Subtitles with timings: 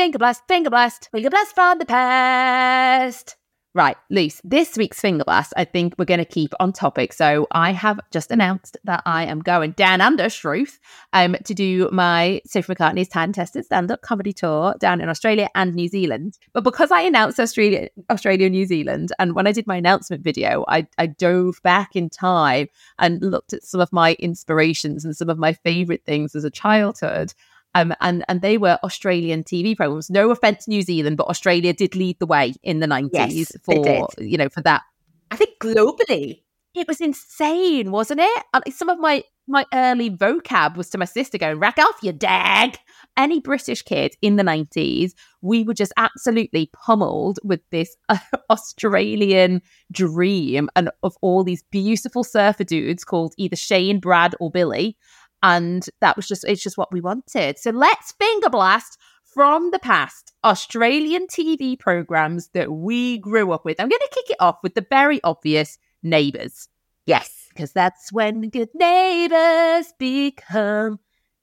[0.00, 3.36] finger blast, finger blast, finger blast from the past.
[3.74, 7.12] Right, Luce, this week's Finger Blast, I think we're going to keep on topic.
[7.12, 10.80] So I have just announced that I am going down under Struth
[11.12, 15.74] um, to do my Sophie McCartney's time tested stand-up comedy tour down in Australia and
[15.74, 16.38] New Zealand.
[16.54, 20.64] But because I announced Australia, Australia, New Zealand, and when I did my announcement video,
[20.66, 25.28] I, I dove back in time and looked at some of my inspirations and some
[25.28, 27.34] of my favorite things as a childhood.
[27.74, 30.10] Um, and and they were Australian TV programs.
[30.10, 34.08] No offense, New Zealand, but Australia did lead the way in the nineties Yes, for
[34.18, 34.82] you know for that.
[35.30, 36.42] I think globally.
[36.72, 38.44] It was insane, wasn't it?
[38.54, 42.12] And some of my my early vocab was to my sister going, "Rack off, you
[42.12, 42.78] dag."
[43.16, 48.18] Any British kid in the nineties, we were just absolutely pummeled with this uh,
[48.50, 54.96] Australian dream and of all these beautiful surfer dudes called either Shane, Brad, or Billy
[55.42, 59.78] and that was just it's just what we wanted so let's finger blast from the
[59.78, 64.58] past australian tv programs that we grew up with i'm going to kick it off
[64.62, 66.68] with the very obvious neighbours
[67.06, 67.46] Yes.
[67.48, 70.98] because that's when good neighbours become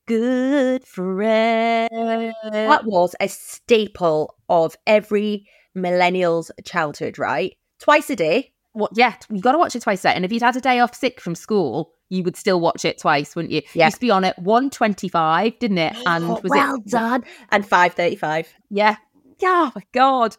[0.06, 7.56] good friends That was a staple of every millennial's childhood, right?
[7.80, 8.54] Twice a day.
[8.72, 10.62] what yeah you got to watch it twice a day and if you'd had a
[10.62, 13.86] day off sick from school you would still watch it twice wouldn't you Yeah.
[13.86, 17.24] used to be on at 125 didn't it and Oh, was well it done.
[17.52, 18.54] And 535.
[18.70, 18.96] yeah
[19.40, 20.36] yeah oh my god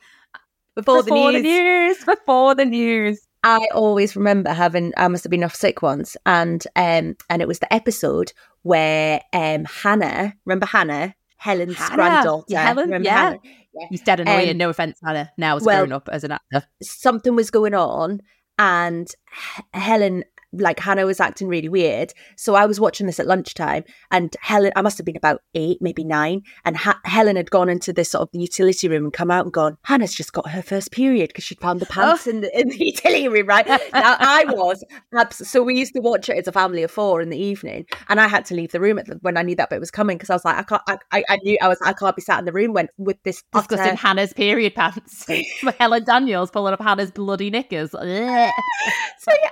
[0.74, 2.05] Before, before the news.
[2.05, 3.20] before the news.
[3.44, 7.48] I always remember having I must have been off sick once and um and it
[7.48, 11.14] was the episode where um Hannah, remember Hannah?
[11.36, 11.94] Helen's Hannah.
[11.94, 12.44] granddaughter.
[12.48, 13.16] Yeah, Helen, Remember yeah.
[13.24, 13.39] Hannah?
[13.91, 14.50] He's dead annoying.
[14.50, 15.30] Um, no offense, Hannah.
[15.39, 16.64] Now as well- grown up as an actor.
[16.83, 18.20] something was going on
[18.58, 19.08] and
[19.72, 22.13] Helen like Hannah was acting really weird.
[22.37, 25.79] So I was watching this at lunchtime and Helen I must have been about 8
[25.81, 29.13] maybe 9 and ha- Helen had gone into this sort of the utility room and
[29.13, 31.93] come out and gone Hannah's just got her first period because she'd found the oh.
[31.93, 33.67] pants in, the, in the utility room right.
[33.67, 34.85] now I was
[35.33, 38.20] so we used to watch it as a family of 4 in the evening and
[38.20, 40.17] I had to leave the room at the, when I knew that bit was coming
[40.17, 42.23] because I was like I can't I, I, I knew I was I can't be
[42.23, 45.27] sat in the room when with this Discussing utter- Hannah's period pants.
[45.79, 47.91] Helen Daniels pulling up Hannah's bloody knickers.
[47.91, 48.51] So yeah,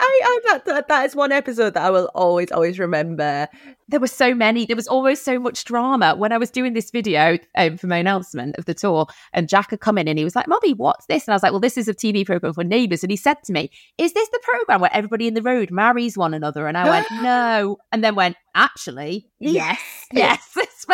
[0.01, 3.49] I, I that, that that is one episode that I will always always remember.
[3.89, 4.67] There were so many.
[4.67, 7.99] There was always so much drama when I was doing this video um, for my
[7.99, 9.07] announcement of the tour.
[9.33, 11.43] And Jack had come in and he was like, "Mommy, what's this?" And I was
[11.43, 14.13] like, "Well, this is a TV program for neighbours." And he said to me, "Is
[14.13, 17.79] this the program where everybody in the road marries one another?" And I went, "No,"
[17.93, 19.81] and then went, "Actually, Yes,
[20.13, 20.87] yes, it's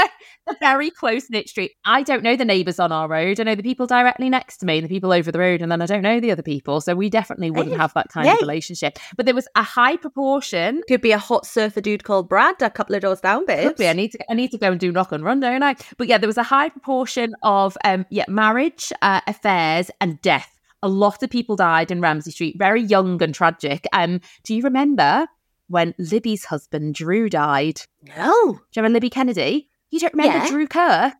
[0.49, 1.73] a very close knit street.
[1.85, 3.39] I don't know the neighbours on our road.
[3.39, 5.71] I know the people directly next to me, and the people over the road, and
[5.71, 6.81] then I don't know the other people.
[6.81, 8.99] So we definitely wouldn't have that kind of relationship.
[9.17, 12.71] But there was a high proportion Could be a hot surfer dude called Brad a
[12.82, 13.69] couple of doors down, babes.
[13.69, 13.88] Could be.
[13.88, 14.19] I need to.
[14.31, 15.76] I need to go and do knock and run, don't I?
[15.97, 20.48] But yeah, there was a high proportion of um, yeah, marriage, uh, affairs, and death.
[20.82, 23.87] A lot of people died in Ramsay Street, very young and tragic.
[23.93, 25.26] Um, do you remember
[25.69, 27.81] when Libby's husband Drew died?
[28.16, 29.69] No, Do you remember Libby Kennedy?
[29.91, 30.49] You don't remember Yeah.
[30.49, 31.14] Drew Kirk?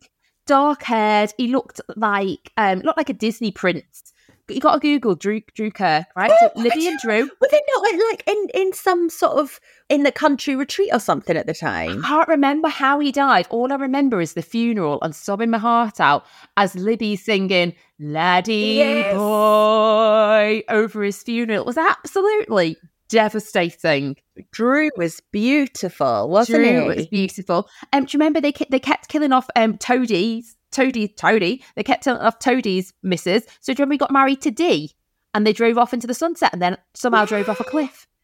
[0.45, 1.33] Dark haired.
[1.37, 4.12] He looked like um, looked like a Disney prince.
[4.55, 6.31] You got to Google Drew Drew Kirk, right?
[6.31, 7.23] Oh, so Libby and Drew.
[7.41, 9.59] were they not like in in some sort of
[9.89, 12.03] in the country retreat or something at the time?
[12.03, 13.47] I can't remember how he died.
[13.49, 16.25] All I remember is the funeral and sobbing my heart out
[16.57, 19.13] as Libby singing Laddie Yes.
[19.15, 21.59] Boy over his funeral.
[21.61, 22.77] It was absolutely
[23.09, 24.15] devastating.
[24.51, 26.71] Drew was beautiful, wasn't it?
[26.71, 26.97] Drew he?
[26.97, 27.69] was beautiful.
[27.91, 31.63] Um, do you remember they they kept killing off um Toadie's Toadie Toadie?
[31.75, 33.43] They kept killing off Toadie's missus.
[33.61, 34.93] So do you remember he got married to Dee?
[35.33, 38.07] And they drove off into the sunset and then somehow drove off a cliff.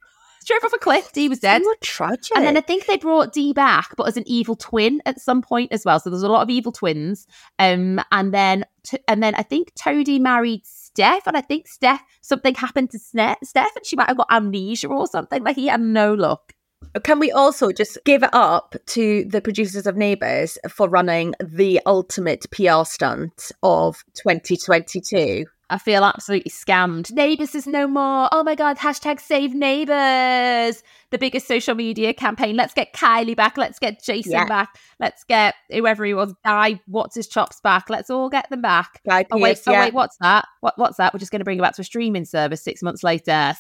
[0.46, 1.12] Drove off a cliff.
[1.12, 1.62] Dee was dead.
[1.64, 2.36] So tragic.
[2.36, 5.42] And then I think they brought Dee back, but as an evil twin at some
[5.42, 6.00] point as well.
[6.00, 7.28] So there's a lot of evil twins.
[7.60, 8.66] Um, and then
[9.08, 13.38] and then I think Toadie married Steph, and I think Steph something happened to Steph,
[13.54, 15.44] and she might have got amnesia or something.
[15.44, 16.54] Like he had no luck.
[17.04, 21.80] Can we also just give it up to the producers of Neighbours for running the
[21.86, 25.46] ultimate PR stunt of 2022?
[25.72, 27.12] I feel absolutely scammed.
[27.12, 28.28] Neighbours is no more.
[28.32, 28.78] Oh my god!
[28.78, 30.82] Hashtag save neighbours.
[31.12, 32.56] The biggest social media campaign.
[32.56, 33.56] Let's get Kylie back.
[33.56, 34.46] Let's get Jason Yeah.
[34.46, 34.76] back.
[35.00, 36.34] Let's get whoever he was.
[36.44, 37.88] Guy, what's his chops back?
[37.88, 39.02] Let's all get them back.
[39.08, 40.48] Guy Oh wait, Pearce, oh wait, what's that?
[40.62, 41.14] What what's that?
[41.14, 43.54] We're just going to bring it back to a streaming service six months later.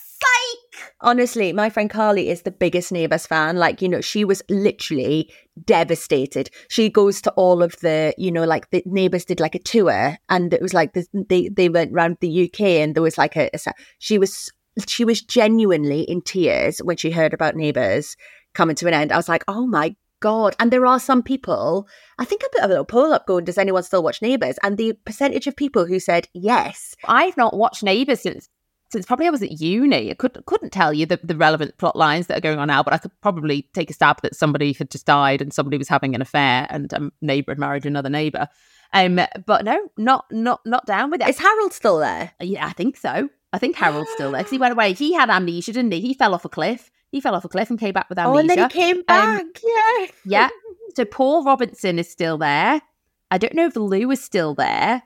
[1.02, 3.58] Honestly, my friend Carly is the biggest Neighbours fan.
[3.58, 5.32] Like, you know, she was literally
[5.66, 6.50] devastated.
[6.70, 10.18] She goes to all of the, you know, like the Neighbours did like a tour
[10.30, 13.36] and it was like this, they, they went around the UK and there was like
[13.36, 14.52] a, a she was,
[14.88, 18.16] she was genuinely in tears when she heard about Neighbours
[18.54, 19.12] coming to an end.
[19.12, 20.56] I was like, oh my God.
[20.60, 21.88] And there are some people,
[22.18, 24.58] I think I put a little poll up going, does anyone still watch Neighbours?
[24.64, 26.96] And the percentage of people who said yes.
[27.06, 28.50] I've not watched Neighbours since
[28.92, 30.12] since probably I was at uni.
[30.12, 32.84] I could, couldn't tell you the, the relevant plot lines that are going on now,
[32.84, 35.88] but I could probably take a stab that somebody had just died and somebody was
[35.88, 38.48] having an affair and a neighbour had married another neighbour.
[38.92, 41.30] Um, but no, not not not down with it.
[41.30, 42.32] Is Harold still there?
[42.40, 43.30] Yeah, I think so.
[43.54, 44.94] I think Harold's still there because he went away.
[44.94, 46.02] He had amnesia, didn't he?
[46.02, 46.90] He fell off a cliff.
[47.12, 48.36] He fell off a cliff and came back with amnesia.
[48.36, 49.42] Oh, and then he came back.
[49.42, 50.08] Um, yeah.
[50.26, 50.50] yeah.
[50.96, 52.82] So Paul Robinson is still there.
[53.30, 55.04] I don't know if Lou is still there.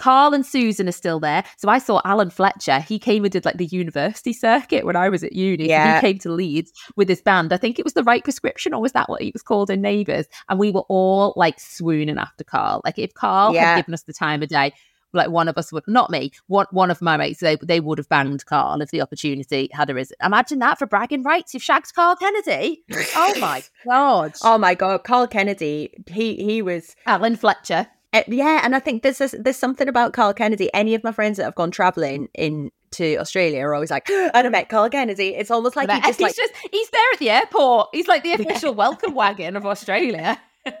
[0.00, 1.44] Carl and Susan are still there.
[1.58, 2.80] So I saw Alan Fletcher.
[2.80, 5.68] He came and did like the university circuit when I was at uni.
[5.68, 5.96] Yeah.
[5.96, 7.52] He came to Leeds with his band.
[7.52, 9.82] I think it was the right prescription, or was that what he was called in
[9.82, 10.26] Neighbours?
[10.48, 12.80] And we were all like swooning after Carl.
[12.82, 13.74] Like if Carl yeah.
[13.74, 14.72] had given us the time of day,
[15.12, 17.98] like one of us would not me one one of my mates they, they would
[17.98, 21.92] have banged carl if the opportunity had arisen imagine that for bragging rights you've shagged
[21.94, 22.84] carl kennedy
[23.16, 28.60] oh my god oh my god carl kennedy he he was alan fletcher uh, yeah,
[28.64, 30.72] and I think there's this, there's something about Carl Kennedy.
[30.74, 34.32] Any of my friends that have gone traveling in to Australia are always like, and
[34.34, 35.34] I met Carl Kennedy.
[35.34, 37.90] It's almost like he just he's like just he's there at the airport.
[37.92, 40.40] He's like the official welcome wagon of Australia.
[40.66, 40.74] and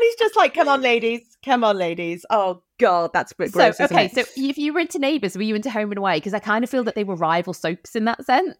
[0.00, 3.52] he's just like, "Come on, ladies, come on, ladies." Oh God, that's gross.
[3.52, 4.14] So okay, it?
[4.14, 6.16] so if you were into Neighbours, were you into Home and Away?
[6.16, 8.56] Because I kind of feel that they were rival soaps in that sense.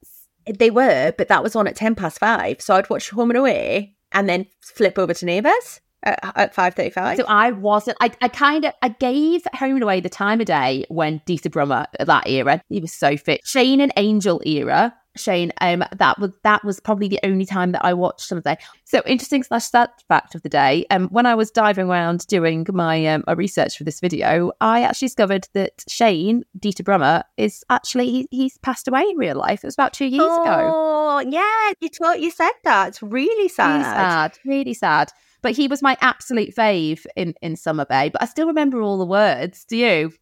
[0.46, 3.38] They were, but that was on at ten past five, so I'd watch Home and
[3.38, 8.28] Away and then flip over to Neighbours at, at 5.35 so i wasn't i, I
[8.28, 12.28] kind of i gave home and away the time of day when Dieter Brummer that
[12.28, 16.80] era he was so fit shane and angel era Shane, um, that was that was
[16.80, 18.56] probably the only time that I watched something.
[18.84, 20.86] So interesting slash sad fact of the day.
[20.90, 24.82] Um, when I was diving around doing my um my research for this video, I
[24.82, 29.64] actually discovered that Shane Dieter Brummer is actually he, he's passed away in real life.
[29.64, 30.72] It was about two years oh, ago.
[30.74, 32.88] Oh yeah, you told you said that.
[32.88, 33.74] It's really sad.
[33.74, 34.38] Really sad.
[34.44, 35.12] Really sad.
[35.42, 38.08] But he was my absolute fave in, in Summer Bay.
[38.08, 39.64] But I still remember all the words.
[39.64, 40.12] Do you?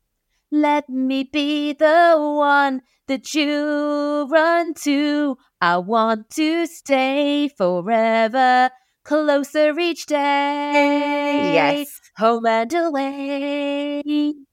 [0.50, 5.38] Let me be the one that you run to.
[5.60, 8.70] I want to stay forever,
[9.04, 11.52] closer each day.
[11.54, 12.00] Yes.
[12.18, 14.02] Home and away.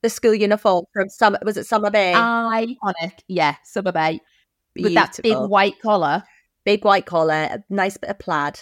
[0.02, 2.14] The school uniform from Summer, was it Summer Bay?
[2.16, 3.20] Iconic.
[3.28, 4.22] Yeah, Summer Bay.
[4.74, 4.84] Beautiful.
[4.84, 6.24] With that big white collar.
[6.66, 8.58] Big white collar, nice bit of plaid.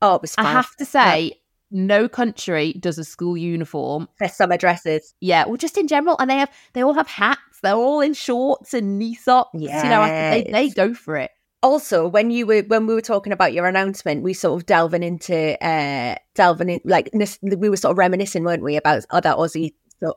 [0.00, 0.46] Oh, it was fun.
[0.46, 1.41] I have to say,
[1.72, 5.14] no country does a school uniform for summer dresses.
[5.20, 7.40] Yeah, well, just in general, and they have they all have hats.
[7.62, 9.50] They're all in shorts and knee socks.
[9.54, 11.30] Yeah, you know, they they go for it.
[11.62, 15.02] Also, when you were when we were talking about your announcement, we sort of delving
[15.02, 17.10] into uh delving in like
[17.42, 19.72] we were sort of reminiscing, weren't we, about other Aussie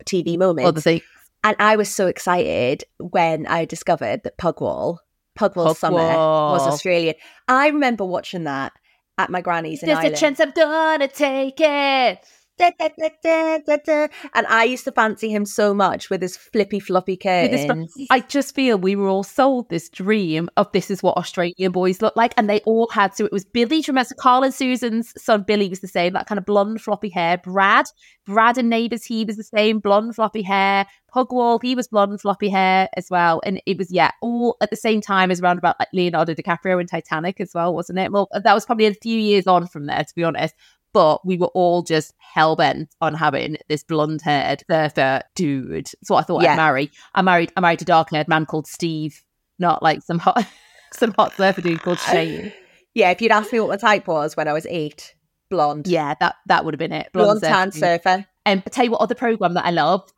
[0.05, 0.67] TV moments.
[0.67, 1.03] Other things.
[1.43, 4.97] And I was so excited when I discovered that Pugwall,
[5.37, 5.75] Pugwall, Pugwall.
[5.75, 7.13] Summer was Australian.
[7.47, 8.73] I remember watching that
[9.17, 10.15] at my granny's in There's Ireland.
[10.15, 12.25] a chance I'm gonna take it.
[12.57, 17.17] Da, da, da, and I used to fancy him so much with his flippy floppy
[17.17, 17.93] curtains.
[18.09, 22.01] I just feel we were all sold this dream of this is what Australian boys
[22.01, 23.13] look like, and they all had.
[23.13, 23.83] So it was Billy.
[23.85, 27.37] Remember Carl and Susan's son Billy was the same, that kind of blonde floppy hair.
[27.37, 27.87] Brad,
[28.25, 30.85] Brad and neighbours, he was the same, blonde floppy hair.
[31.13, 34.75] Pugwall, he was blonde floppy hair as well, and it was yeah, all at the
[34.77, 38.11] same time as around about like Leonardo DiCaprio in Titanic as well, wasn't it?
[38.11, 40.55] Well, that was probably a few years on from there, to be honest
[40.95, 45.89] but we were all just hell bent on having this blonde haired surfer dude.
[46.05, 46.53] So I thought yeah.
[46.53, 46.89] I'd marry.
[47.13, 49.21] I married I married a dark haired man called Steve,
[49.59, 50.47] not like some hot
[50.93, 52.53] some hot surfer dude called Shane.
[52.93, 55.15] Yeah, if you'd asked me what my type was when I was eight,
[55.49, 55.85] blonde.
[55.85, 57.09] Yeah, that that would have been it.
[57.11, 58.25] Blonde, blonde tan surfer.
[58.45, 60.13] And um, tell you what other program that I loved,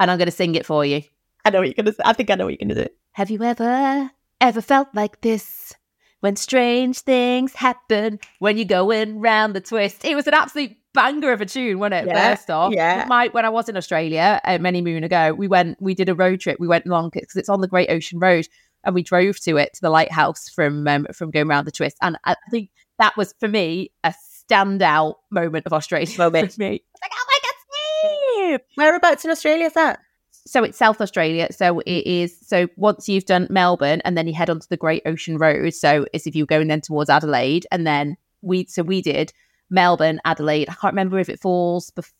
[0.00, 1.02] and I'm going to sing it for you.
[1.44, 1.92] I know what you're going to.
[1.92, 2.02] say.
[2.02, 2.90] I think I know what you're going to do.
[3.12, 4.10] Have you ever
[4.40, 5.74] ever felt like this?
[6.20, 10.04] When strange things happen when you're going round the twist.
[10.04, 12.06] It was an absolute banger of a tune, wasn't it?
[12.08, 13.06] Yeah, First off, yeah.
[13.08, 16.14] My, when I was in Australia uh, many moon ago, we went, we did a
[16.14, 16.58] road trip.
[16.58, 18.48] We went along because it's on the Great Ocean Road,
[18.84, 21.96] and we drove to it to the lighthouse from um, from going round the twist.
[22.00, 24.14] And I think that was for me a
[24.50, 26.08] standout moment of Australia.
[26.18, 26.82] Moment for me.
[27.02, 28.60] Like, oh my god, Steve!
[28.76, 30.00] Whereabouts in Australia is that?
[30.48, 31.48] So it's South Australia.
[31.50, 32.36] So it is.
[32.40, 35.74] So once you've done Melbourne, and then you head onto the Great Ocean Road.
[35.74, 38.66] So it's if you're going then towards Adelaide, and then we.
[38.66, 39.32] So we did
[39.70, 40.68] Melbourne, Adelaide.
[40.68, 42.14] I can't remember if it falls before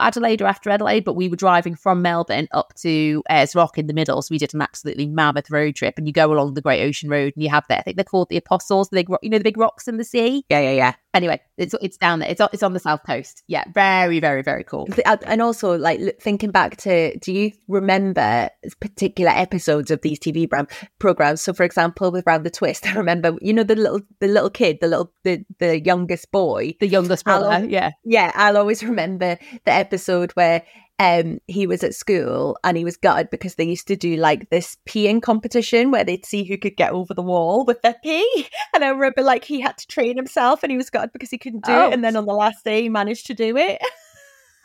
[0.00, 3.86] Adelaide or after Adelaide, but we were driving from Melbourne up to Ayers Rock in
[3.86, 4.20] the middle.
[4.22, 5.94] So we did an absolutely mammoth road trip.
[5.96, 8.04] And you go along the Great Ocean Road and you have there, I think they're
[8.04, 10.44] called the Apostles, the big, you know, the big rocks in the sea.
[10.48, 10.94] Yeah, yeah, yeah.
[11.14, 12.28] Anyway, it's it's down there.
[12.28, 13.44] It's on, it's on the south coast.
[13.46, 14.88] Yeah, very, very, very cool.
[15.06, 20.50] Uh, and also, like thinking back to, do you remember particular episodes of these TV
[20.98, 21.40] programs?
[21.40, 24.50] So, for example, with Round the Twist, I remember, you know, the little the little
[24.50, 27.46] kid, the little the the youngest boy, the youngest brother.
[27.46, 28.32] I'll, yeah, yeah.
[28.34, 30.62] I'll always remember the episode where
[31.00, 34.48] um he was at school and he was gutted because they used to do like
[34.50, 38.46] this peeing competition where they'd see who could get over the wall with their pee.
[38.72, 41.38] And i remember like he had to train himself and he was gutted because he
[41.38, 41.88] couldn't do oh.
[41.88, 41.94] it.
[41.94, 43.80] And then on the last day he managed to do it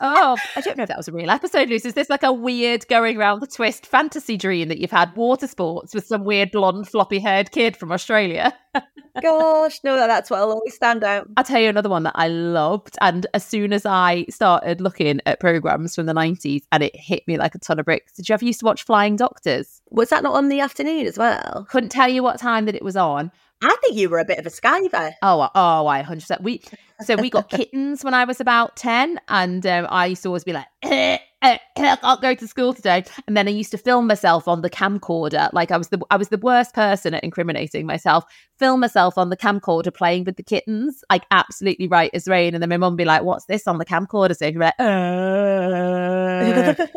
[0.02, 1.88] Oh, I don't know if that was a real episode, Lucy.
[1.88, 5.46] Is this like a weird going around the twist fantasy dream that you've had water
[5.46, 8.56] sports with some weird blonde floppy haired kid from Australia?
[9.22, 11.28] Gosh, no, that's what'll always stand out.
[11.36, 12.96] I'll tell you another one that I loved.
[13.02, 17.24] And as soon as I started looking at programs from the 90s and it hit
[17.28, 19.82] me like a ton of bricks, did you ever used to watch Flying Doctors?
[19.90, 21.66] Was that not on the afternoon as well?
[21.68, 23.30] Couldn't tell you what time that it was on,
[23.62, 25.12] I think you were a bit of a skiver.
[25.22, 26.42] Oh, oh, I hundred percent.
[26.42, 26.62] We
[27.04, 30.44] so we got kittens when I was about ten, and um, I used to always
[30.44, 33.02] be like, eh, I can't go to school today.
[33.26, 35.50] And then I used to film myself on the camcorder.
[35.52, 38.24] Like I was the I was the worst person at incriminating myself.
[38.58, 42.52] Film myself on the camcorder playing with the kittens, like absolutely right as rain.
[42.54, 44.84] And then my mum be like, "What's this on the camcorder?" So you're like, uh...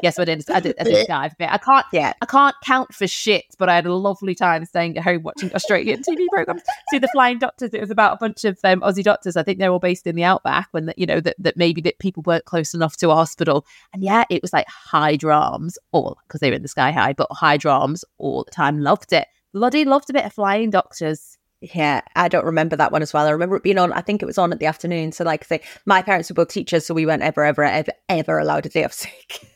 [0.04, 0.44] "Yes, I did.
[0.50, 0.76] I did.
[0.78, 1.86] I did dive I can't.
[1.94, 3.46] Yeah, I can't count for shit.
[3.58, 6.64] But I had a lovely time staying at home watching Australian TV programs.
[6.90, 7.74] See the Flying Doctors.
[7.74, 9.38] It was about a bunch of um, Aussie doctors.
[9.38, 10.68] I think they're all based in the outback.
[10.72, 13.66] When the, you know that that maybe that people weren't close enough to a hospital.
[13.94, 17.14] And yeah, it was like high drums, all because they were in the sky high,
[17.14, 18.80] but high drums all the time.
[18.80, 19.28] Loved it.
[19.54, 21.38] Bloody loved a bit of Flying Doctors.
[21.62, 23.26] Yeah, I don't remember that one as well.
[23.26, 25.14] I remember it being on, I think it was on at the afternoon.
[25.14, 28.38] So, like say, my parents were both teachers, so we weren't ever, ever, ever, ever
[28.38, 29.48] allowed a day off sick.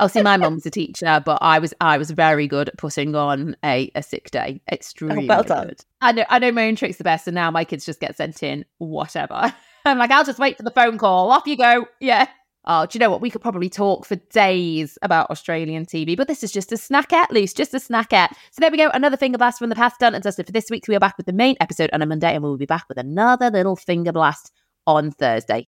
[0.00, 3.14] oh, see, my mum's a teacher, but I was I was very good at putting
[3.14, 4.60] on a, a sick day.
[4.70, 5.68] Oh, Extremely oh, well done.
[5.68, 5.84] Good.
[6.00, 8.16] I know I know my own tricks the best, and now my kids just get
[8.16, 9.54] sent in whatever.
[9.86, 11.30] I'm like, I'll just wait for the phone call.
[11.30, 11.86] Off you go.
[12.00, 12.26] Yeah.
[12.66, 13.20] Oh, do you know what?
[13.20, 17.30] We could probably talk for days about Australian TV, but this is just a snackette,
[17.30, 18.30] Luce, just a snackette.
[18.52, 18.88] So there we go.
[18.94, 20.88] Another finger blast from the past done and dusted for this week.
[20.88, 22.96] We are back with the main episode on a Monday, and we'll be back with
[22.96, 24.50] another little finger blast
[24.86, 25.68] on Thursday.